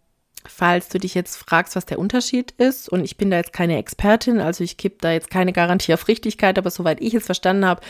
Falls 0.49 0.89
du 0.89 0.99
dich 0.99 1.15
jetzt 1.15 1.37
fragst, 1.37 1.75
was 1.77 1.87
der 1.87 1.99
Unterschied 1.99 2.53
ist, 2.53 2.89
und 2.89 3.05
ich 3.05 3.17
bin 3.17 3.31
da 3.31 3.37
jetzt 3.37 3.53
keine 3.53 3.79
Expertin, 3.79 4.41
also 4.41 4.63
ich 4.63 4.77
gebe 4.77 4.97
da 5.01 5.11
jetzt 5.11 5.31
keine 5.31 5.53
Garantie 5.53 5.93
auf 5.93 6.07
Richtigkeit, 6.09 6.57
aber 6.59 6.71
soweit 6.71 7.01
ich 7.01 7.15
es 7.15 7.27
verstanden 7.27 7.67
habe, 7.67 7.81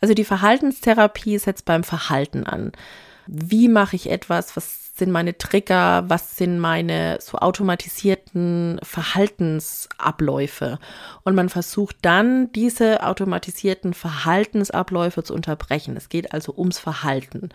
also 0.00 0.14
die 0.14 0.24
Verhaltenstherapie 0.24 1.38
setzt 1.38 1.64
beim 1.64 1.84
Verhalten 1.84 2.44
an. 2.44 2.72
Wie 3.26 3.68
mache 3.68 3.96
ich 3.96 4.10
etwas? 4.10 4.56
Was 4.56 4.87
sind 4.98 5.10
meine 5.10 5.38
Trigger, 5.38 6.04
was 6.08 6.36
sind 6.36 6.58
meine 6.58 7.18
so 7.20 7.38
automatisierten 7.38 8.78
Verhaltensabläufe. 8.82 10.78
Und 11.24 11.34
man 11.34 11.48
versucht 11.48 11.96
dann, 12.02 12.52
diese 12.52 13.04
automatisierten 13.04 13.94
Verhaltensabläufe 13.94 15.22
zu 15.22 15.34
unterbrechen. 15.34 15.96
Es 15.96 16.08
geht 16.08 16.32
also 16.32 16.54
ums 16.56 16.78
Verhalten. 16.78 17.50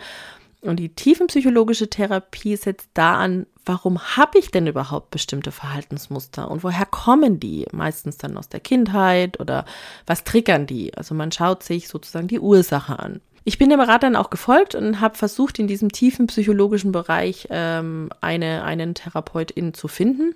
Und 0.61 0.77
die 0.77 0.89
tiefenpsychologische 0.89 1.89
Therapie 1.89 2.55
setzt 2.55 2.89
da 2.93 3.15
an, 3.15 3.45
warum 3.65 3.99
habe 3.99 4.39
ich 4.39 4.49
denn 4.49 4.65
überhaupt 4.65 5.11
bestimmte 5.11 5.51
Verhaltensmuster 5.51 6.49
und 6.49 6.63
woher 6.63 6.85
kommen 6.85 7.39
die? 7.39 7.65
Meistens 7.71 8.17
dann 8.17 8.37
aus 8.37 8.47
der 8.47 8.61
Kindheit 8.61 9.39
oder 9.41 9.65
was 10.05 10.23
triggern 10.23 10.65
die? 10.65 10.93
Also 10.95 11.15
man 11.15 11.31
schaut 11.31 11.63
sich 11.63 11.89
sozusagen 11.89 12.29
die 12.29 12.39
Ursache 12.39 12.97
an. 12.97 13.19
Ich 13.43 13.57
bin 13.57 13.69
dem 13.69 13.81
Rat 13.81 14.03
dann 14.03 14.15
auch 14.15 14.29
gefolgt 14.29 14.75
und 14.75 15.01
habe 15.01 15.17
versucht, 15.17 15.59
in 15.59 15.67
diesem 15.67 15.91
tiefen 15.91 16.27
psychologischen 16.27 16.91
Bereich 16.91 17.47
ähm, 17.49 18.09
eine, 18.21 18.63
einen 18.63 18.95
Therapeutin 18.95 19.73
zu 19.73 19.87
finden. 19.87 20.35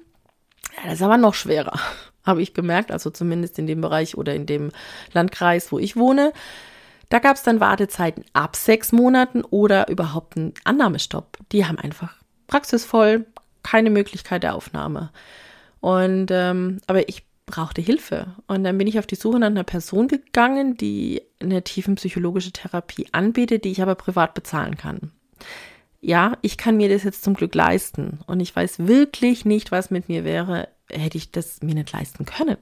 Ja, 0.77 0.89
das 0.89 0.95
ist 0.95 1.01
aber 1.01 1.17
noch 1.17 1.33
schwerer, 1.33 1.79
habe 2.25 2.41
ich 2.41 2.53
gemerkt, 2.53 2.91
also 2.91 3.09
zumindest 3.09 3.57
in 3.59 3.67
dem 3.67 3.81
Bereich 3.81 4.17
oder 4.17 4.35
in 4.35 4.45
dem 4.45 4.71
Landkreis, 5.13 5.71
wo 5.71 5.79
ich 5.79 5.95
wohne. 5.95 6.33
Da 7.09 7.19
gab 7.19 7.37
es 7.37 7.43
dann 7.43 7.61
Wartezeiten 7.61 8.25
ab 8.33 8.57
sechs 8.57 8.91
Monaten 8.91 9.43
oder 9.43 9.87
überhaupt 9.87 10.35
einen 10.35 10.53
Annahmestopp. 10.65 11.37
Die 11.53 11.65
haben 11.65 11.79
einfach 11.79 12.13
praxisvoll 12.47 13.25
keine 13.63 13.89
Möglichkeit 13.89 14.43
der 14.43 14.55
Aufnahme. 14.55 15.11
Und 15.79 16.27
ähm, 16.31 16.79
aber 16.87 17.07
ich 17.07 17.26
brauchte 17.47 17.81
Hilfe. 17.81 18.35
Und 18.45 18.63
dann 18.63 18.77
bin 18.77 18.85
ich 18.85 18.99
auf 18.99 19.07
die 19.07 19.15
Suche 19.15 19.39
nach 19.39 19.47
einer 19.47 19.63
Person 19.63 20.07
gegangen, 20.07 20.77
die 20.77 21.23
eine 21.41 21.63
tiefenpsychologische 21.63 22.51
Therapie 22.51 23.07
anbietet, 23.13 23.63
die 23.65 23.71
ich 23.71 23.81
aber 23.81 23.95
privat 23.95 24.35
bezahlen 24.35 24.77
kann. 24.77 25.11
Ja, 25.99 26.37
ich 26.43 26.57
kann 26.57 26.77
mir 26.77 26.89
das 26.89 27.03
jetzt 27.03 27.23
zum 27.23 27.33
Glück 27.33 27.55
leisten. 27.55 28.19
Und 28.27 28.39
ich 28.39 28.55
weiß 28.55 28.87
wirklich 28.87 29.45
nicht, 29.45 29.71
was 29.71 29.89
mit 29.89 30.09
mir 30.09 30.23
wäre, 30.23 30.67
hätte 30.91 31.17
ich 31.17 31.31
das 31.31 31.63
mir 31.63 31.73
nicht 31.73 31.91
leisten 31.91 32.25
können. 32.25 32.57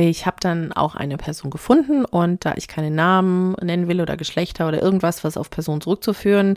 Ich 0.00 0.26
habe 0.26 0.36
dann 0.38 0.72
auch 0.72 0.94
eine 0.94 1.16
Person 1.16 1.50
gefunden 1.50 2.04
und 2.04 2.44
da 2.44 2.54
ich 2.56 2.68
keine 2.68 2.90
Namen 2.90 3.56
nennen 3.60 3.88
will 3.88 4.00
oder 4.00 4.16
Geschlechter 4.16 4.68
oder 4.68 4.80
irgendwas, 4.80 5.24
was 5.24 5.36
auf 5.36 5.50
Person 5.50 5.80
zurückzuführen 5.80 6.56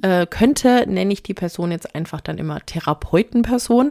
äh, 0.00 0.26
könnte, 0.26 0.86
nenne 0.88 1.12
ich 1.12 1.22
die 1.22 1.34
Person 1.34 1.72
jetzt 1.72 1.94
einfach 1.94 2.22
dann 2.22 2.38
immer 2.38 2.64
Therapeutenperson. 2.64 3.90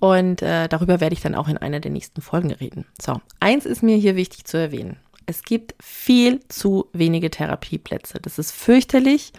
Und 0.00 0.40
äh, 0.40 0.68
darüber 0.68 1.00
werde 1.00 1.12
ich 1.12 1.20
dann 1.20 1.34
auch 1.34 1.48
in 1.48 1.58
einer 1.58 1.80
der 1.80 1.90
nächsten 1.90 2.22
Folgen 2.22 2.50
reden. 2.50 2.86
So, 3.00 3.20
eins 3.40 3.66
ist 3.66 3.82
mir 3.82 3.96
hier 3.96 4.16
wichtig 4.16 4.46
zu 4.46 4.56
erwähnen. 4.56 4.96
Es 5.26 5.42
gibt 5.42 5.74
viel 5.82 6.40
zu 6.48 6.88
wenige 6.94 7.30
Therapieplätze. 7.30 8.20
Das 8.22 8.38
ist 8.38 8.52
fürchterlich. 8.52 9.34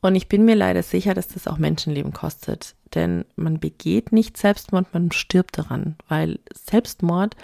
Und 0.00 0.14
ich 0.14 0.28
bin 0.28 0.44
mir 0.44 0.54
leider 0.54 0.84
sicher, 0.84 1.14
dass 1.14 1.28
das 1.28 1.48
auch 1.48 1.58
Menschenleben 1.58 2.12
kostet. 2.12 2.76
Denn 2.94 3.24
man 3.34 3.58
begeht 3.58 4.12
nicht 4.12 4.36
Selbstmord, 4.36 4.94
man 4.94 5.10
stirbt 5.10 5.58
daran. 5.58 5.96
Weil 6.08 6.38
Selbstmord 6.52 7.36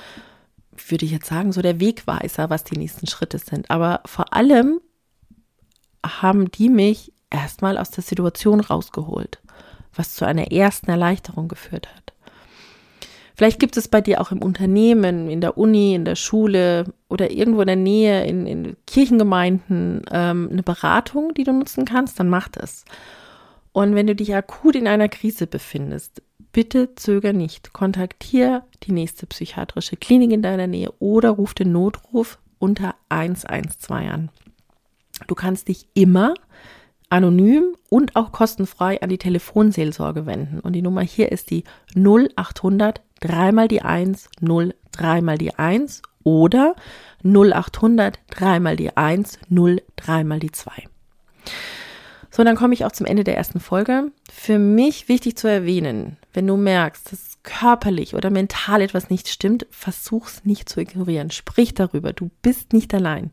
würde 0.89 1.05
ich 1.05 1.11
jetzt 1.11 1.27
sagen, 1.27 1.53
so 1.53 1.61
der 1.61 1.81
Wegweiser, 1.81 2.51
was 2.51 2.63
die 2.63 2.79
nächsten 2.79 3.09
Schritte 3.09 3.39
sind. 3.39 3.69
Aber 3.71 4.01
vor 4.07 4.33
allem 4.33 4.81
haben 6.05 6.51
die 6.51 6.69
mich 6.69 7.13
erstmal 7.31 7.79
aus 7.79 7.91
der 7.91 8.05
Situation 8.05 8.61
rausgeholt, 8.61 9.41
was 9.95 10.15
zu 10.15 10.25
einer 10.25 10.53
ersten 10.53 10.91
Erleichterung 10.91 11.49
geführt 11.49 11.89
hat. 11.95 12.12
Vielleicht 13.35 13.59
gibt 13.59 13.77
es 13.77 13.89
bei 13.89 14.01
dir 14.01 14.21
auch 14.21 14.31
im 14.31 14.43
Unternehmen, 14.43 15.29
in 15.29 15.41
der 15.41 15.57
Uni, 15.57 15.95
in 15.95 16.05
der 16.05 16.17
Schule 16.17 16.85
oder 17.09 17.31
irgendwo 17.31 17.62
in 17.62 17.67
der 17.67 17.77
Nähe, 17.77 18.25
in, 18.25 18.47
in 18.47 18.77
Kirchengemeinden 18.87 20.03
ähm, 20.11 20.49
eine 20.53 20.62
Beratung, 20.62 21.35
die 21.35 21.45
du 21.45 21.53
nutzen 21.53 21.85
kannst, 21.85 22.21
dann 22.21 22.29
mach 22.29 22.49
das. 22.49 22.85
Und 23.73 23.95
wenn 23.95 24.07
du 24.07 24.15
dich 24.15 24.35
akut 24.35 24.77
in 24.77 24.87
einer 24.87 25.09
Krise 25.09 25.47
befindest, 25.47 26.23
bitte 26.53 26.95
zöger 26.95 27.33
nicht. 27.33 27.73
Kontaktiere 27.73 28.62
die 28.83 28.93
nächste 28.93 29.27
psychiatrische 29.27 29.97
Klinik 29.97 30.33
in 30.33 30.43
deiner 30.43 30.67
Nähe 30.67 30.93
oder 30.99 31.31
ruf 31.31 31.55
den 31.55 31.73
Notruf 31.73 32.39
unter 32.59 32.95
112 33.09 33.91
an. 33.91 34.31
Du 35.27 35.35
kannst 35.35 35.69
dich 35.69 35.87
immer 35.95 36.35
anonym 37.09 37.77
und 37.89 38.17
auch 38.17 38.33
kostenfrei 38.33 39.01
an 39.03 39.11
die 39.11 39.19
Telefonseelsorge 39.19 40.27
wenden. 40.27 40.61
Und 40.61 40.73
die 40.73 40.83
Nummer 40.83 41.03
hier 41.03 41.31
ist 41.33 41.51
die 41.51 41.65
0800 41.95 43.03
dreimal 43.23 43.69
die 43.69 43.83
1, 43.83 44.29
0, 44.41 44.75
dreimal 44.91 45.38
die 45.38 45.55
1 45.55 46.02
oder 46.25 46.75
0800 47.25 48.19
dreimal 48.31 48.76
die 48.76 48.97
1, 48.97 49.38
0, 49.49 49.83
dreimal 49.97 50.38
die 50.38 50.52
2. 50.52 50.71
So, 52.31 52.45
dann 52.45 52.57
komme 52.57 52.75
ich 52.75 52.85
auch 52.85 52.93
zum 52.93 53.07
Ende 53.07 53.25
der 53.25 53.37
ersten 53.37 53.61
Folge. 53.61 54.11
Für 54.31 54.59
mich 54.59 55.09
wichtig 55.09 55.37
zu 55.37 55.49
erwähnen, 55.49 56.17
wenn 56.33 56.47
du 56.47 56.57
merkst, 56.57 57.12
dass 57.12 57.33
körperlich 57.43 58.14
oder 58.14 58.31
mental 58.31 58.81
etwas 58.81 59.11
nicht 59.11 59.29
stimmt, 59.29 59.67
versuch's 59.71 60.45
nicht 60.45 60.69
zu 60.69 60.81
ignorieren. 60.81 61.31
Sprich 61.31 61.75
darüber. 61.75 62.12
Du 62.12 62.31
bist 62.41 62.73
nicht 62.73 62.95
allein. 62.95 63.33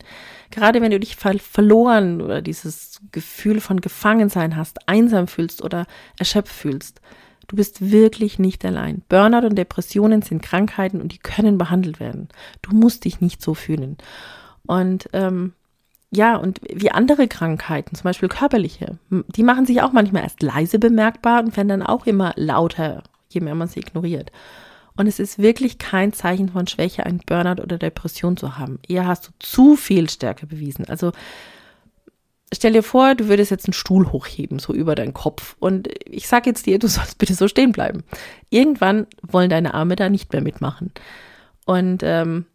Gerade 0.51 0.81
wenn 0.81 0.91
du 0.91 0.99
dich 0.99 1.15
ver 1.15 1.37
verloren 1.39 2.21
oder 2.21 2.41
dieses 2.41 2.99
Gefühl 3.11 3.61
von 3.61 3.81
Gefangensein 3.81 4.55
hast, 4.55 4.89
einsam 4.89 5.27
fühlst 5.27 5.63
oder 5.63 5.85
erschöpft 6.17 6.53
fühlst, 6.53 7.01
Du 7.49 7.55
bist 7.55 7.91
wirklich 7.91 8.37
nicht 8.37 8.63
allein. 8.63 9.01
Burnout 9.09 9.47
und 9.47 9.55
Depressionen 9.55 10.21
sind 10.21 10.43
Krankheiten 10.43 11.01
und 11.01 11.13
die 11.13 11.17
können 11.17 11.57
behandelt 11.57 11.99
werden. 11.99 12.29
Du 12.61 12.75
musst 12.75 13.05
dich 13.05 13.21
nicht 13.21 13.41
so 13.41 13.55
fühlen. 13.55 13.97
Und 14.67 15.09
ähm, 15.13 15.53
ja, 16.11 16.35
und 16.37 16.61
wie 16.71 16.91
andere 16.91 17.27
Krankheiten, 17.27 17.95
zum 17.95 18.03
Beispiel 18.03 18.29
körperliche, 18.29 18.99
die 19.09 19.43
machen 19.43 19.65
sich 19.65 19.81
auch 19.81 19.91
manchmal 19.91 20.23
erst 20.23 20.43
leise 20.43 20.77
bemerkbar 20.77 21.43
und 21.43 21.57
werden 21.57 21.69
dann 21.69 21.83
auch 21.83 22.05
immer 22.05 22.33
lauter, 22.35 23.01
je 23.29 23.41
mehr 23.41 23.55
man 23.55 23.67
sie 23.67 23.79
ignoriert. 23.79 24.31
Und 24.95 25.07
es 25.07 25.17
ist 25.17 25.39
wirklich 25.39 25.79
kein 25.79 26.13
Zeichen 26.13 26.49
von 26.49 26.67
Schwäche, 26.67 27.03
ein 27.03 27.21
Burnout 27.25 27.63
oder 27.63 27.79
Depression 27.79 28.37
zu 28.37 28.59
haben. 28.59 28.77
Eher 28.87 29.07
hast 29.07 29.27
du 29.27 29.31
zu 29.39 29.75
viel 29.75 30.07
Stärke 30.07 30.45
bewiesen. 30.45 30.85
Also 30.87 31.13
stell 32.53 32.73
dir 32.73 32.83
vor, 32.83 33.15
du 33.15 33.27
würdest 33.27 33.51
jetzt 33.51 33.67
einen 33.67 33.73
Stuhl 33.73 34.11
hochheben, 34.11 34.59
so 34.59 34.73
über 34.73 34.95
deinen 34.95 35.13
Kopf. 35.13 35.55
Und 35.59 35.87
ich 36.05 36.27
sage 36.27 36.49
jetzt 36.49 36.65
dir, 36.65 36.79
du 36.79 36.87
sollst 36.89 37.17
bitte 37.17 37.33
so 37.33 37.47
stehen 37.47 37.71
bleiben. 37.71 38.03
Irgendwann 38.49 39.07
wollen 39.21 39.49
deine 39.49 39.73
Arme 39.73 39.95
da 39.95 40.09
nicht 40.09 40.31
mehr 40.33 40.41
mitmachen. 40.41 40.91
Und 41.65 42.01
ähm, 42.03 42.45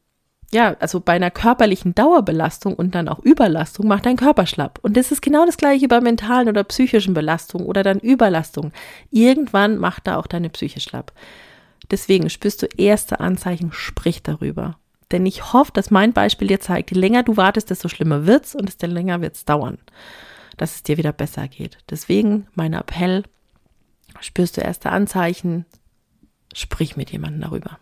ja, 0.52 0.76
also 0.78 1.00
bei 1.00 1.14
einer 1.14 1.30
körperlichen 1.30 1.94
Dauerbelastung 1.94 2.74
und 2.74 2.94
dann 2.94 3.08
auch 3.08 3.18
Überlastung 3.18 3.88
macht 3.88 4.06
dein 4.06 4.16
Körper 4.16 4.46
schlapp. 4.46 4.78
Und 4.82 4.96
das 4.96 5.10
ist 5.10 5.20
genau 5.20 5.46
das 5.46 5.56
gleiche 5.56 5.88
bei 5.88 6.00
mentalen 6.00 6.48
oder 6.48 6.62
psychischen 6.64 7.14
Belastungen 7.14 7.66
oder 7.66 7.82
dann 7.82 7.98
Überlastung. 7.98 8.72
Irgendwann 9.10 9.78
macht 9.78 10.06
da 10.06 10.16
auch 10.16 10.26
deine 10.28 10.50
Psyche 10.50 10.80
schlapp. 10.80 11.12
Deswegen 11.90 12.30
spürst 12.30 12.62
du 12.62 12.66
erste 12.76 13.20
Anzeichen, 13.20 13.72
sprich 13.72 14.22
darüber. 14.22 14.78
Denn 15.14 15.24
ich 15.26 15.52
hoffe, 15.52 15.70
dass 15.72 15.92
mein 15.92 16.12
Beispiel 16.12 16.48
dir 16.48 16.58
zeigt, 16.58 16.90
je 16.90 16.98
länger 16.98 17.22
du 17.22 17.36
wartest, 17.36 17.70
desto 17.70 17.88
schlimmer 17.88 18.26
wird's 18.26 18.56
und 18.56 18.66
desto 18.66 18.88
länger 18.88 19.20
wird's 19.20 19.44
dauern, 19.44 19.78
dass 20.56 20.74
es 20.74 20.82
dir 20.82 20.96
wieder 20.96 21.12
besser 21.12 21.46
geht. 21.46 21.78
Deswegen 21.88 22.48
mein 22.54 22.72
Appell, 22.72 23.22
spürst 24.18 24.56
du 24.56 24.60
erste 24.60 24.90
Anzeichen, 24.90 25.66
sprich 26.52 26.96
mit 26.96 27.12
jemandem 27.12 27.42
darüber. 27.42 27.78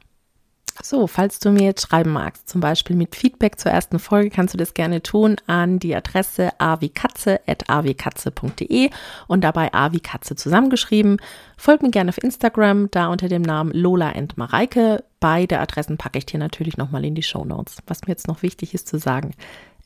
So, 0.82 1.06
falls 1.06 1.38
du 1.38 1.52
mir 1.52 1.62
jetzt 1.62 1.88
schreiben 1.88 2.10
magst, 2.10 2.50
zum 2.50 2.60
Beispiel 2.60 2.96
mit 2.96 3.16
Feedback 3.16 3.58
zur 3.58 3.72
ersten 3.72 3.98
Folge, 3.98 4.28
kannst 4.28 4.52
du 4.52 4.58
das 4.58 4.74
gerne 4.74 5.02
tun 5.02 5.36
an 5.46 5.78
die 5.78 5.96
Adresse 5.96 6.50
awkatze.awkatze.de 6.58 8.90
und 9.26 9.42
dabei 9.42 9.72
awkatze 9.72 10.36
zusammengeschrieben. 10.36 11.16
Folg 11.56 11.80
mir 11.80 11.90
gerne 11.90 12.10
auf 12.10 12.22
Instagram, 12.22 12.90
da 12.90 13.06
unter 13.06 13.28
dem 13.28 13.40
Namen 13.40 13.72
Lola 13.72 14.10
and 14.10 14.36
Mareike. 14.36 15.02
Beide 15.22 15.60
Adressen 15.60 15.98
packe 15.98 16.18
ich 16.18 16.26
dir 16.26 16.38
natürlich 16.38 16.76
nochmal 16.76 17.04
in 17.04 17.14
die 17.14 17.22
Show 17.22 17.44
Notes. 17.44 17.76
Was 17.86 18.00
mir 18.02 18.08
jetzt 18.08 18.26
noch 18.26 18.42
wichtig 18.42 18.74
ist 18.74 18.88
zu 18.88 18.98
sagen, 18.98 19.36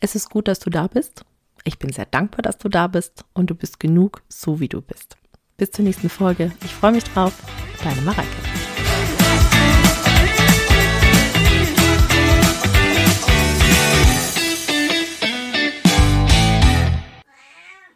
es 0.01 0.15
ist 0.15 0.31
gut, 0.31 0.49
dass 0.49 0.61
du 0.61 0.71
da 0.71 0.87
bist. 0.87 1.27
Ich 1.65 1.79
bin 1.79 1.93
sehr 1.93 2.07
dankbar, 2.07 2.41
dass 2.41 2.57
du 2.57 2.71
da 2.71 2.87
bist 2.87 3.27
und 3.35 3.51
du 3.51 3.55
bist 3.55 3.79
genug, 3.79 4.23
so 4.31 4.61
wie 4.61 4.69
du 4.69 4.81
bist. 4.81 5.19
Bis 5.59 5.73
zur 5.73 5.85
nächsten 5.85 6.09
Folge. 6.09 6.53
Ich 6.65 6.73
freue 6.73 6.93
mich 6.93 7.05
drauf. 7.05 7.35
Deine 7.85 8.01
Mareike. 8.01 8.27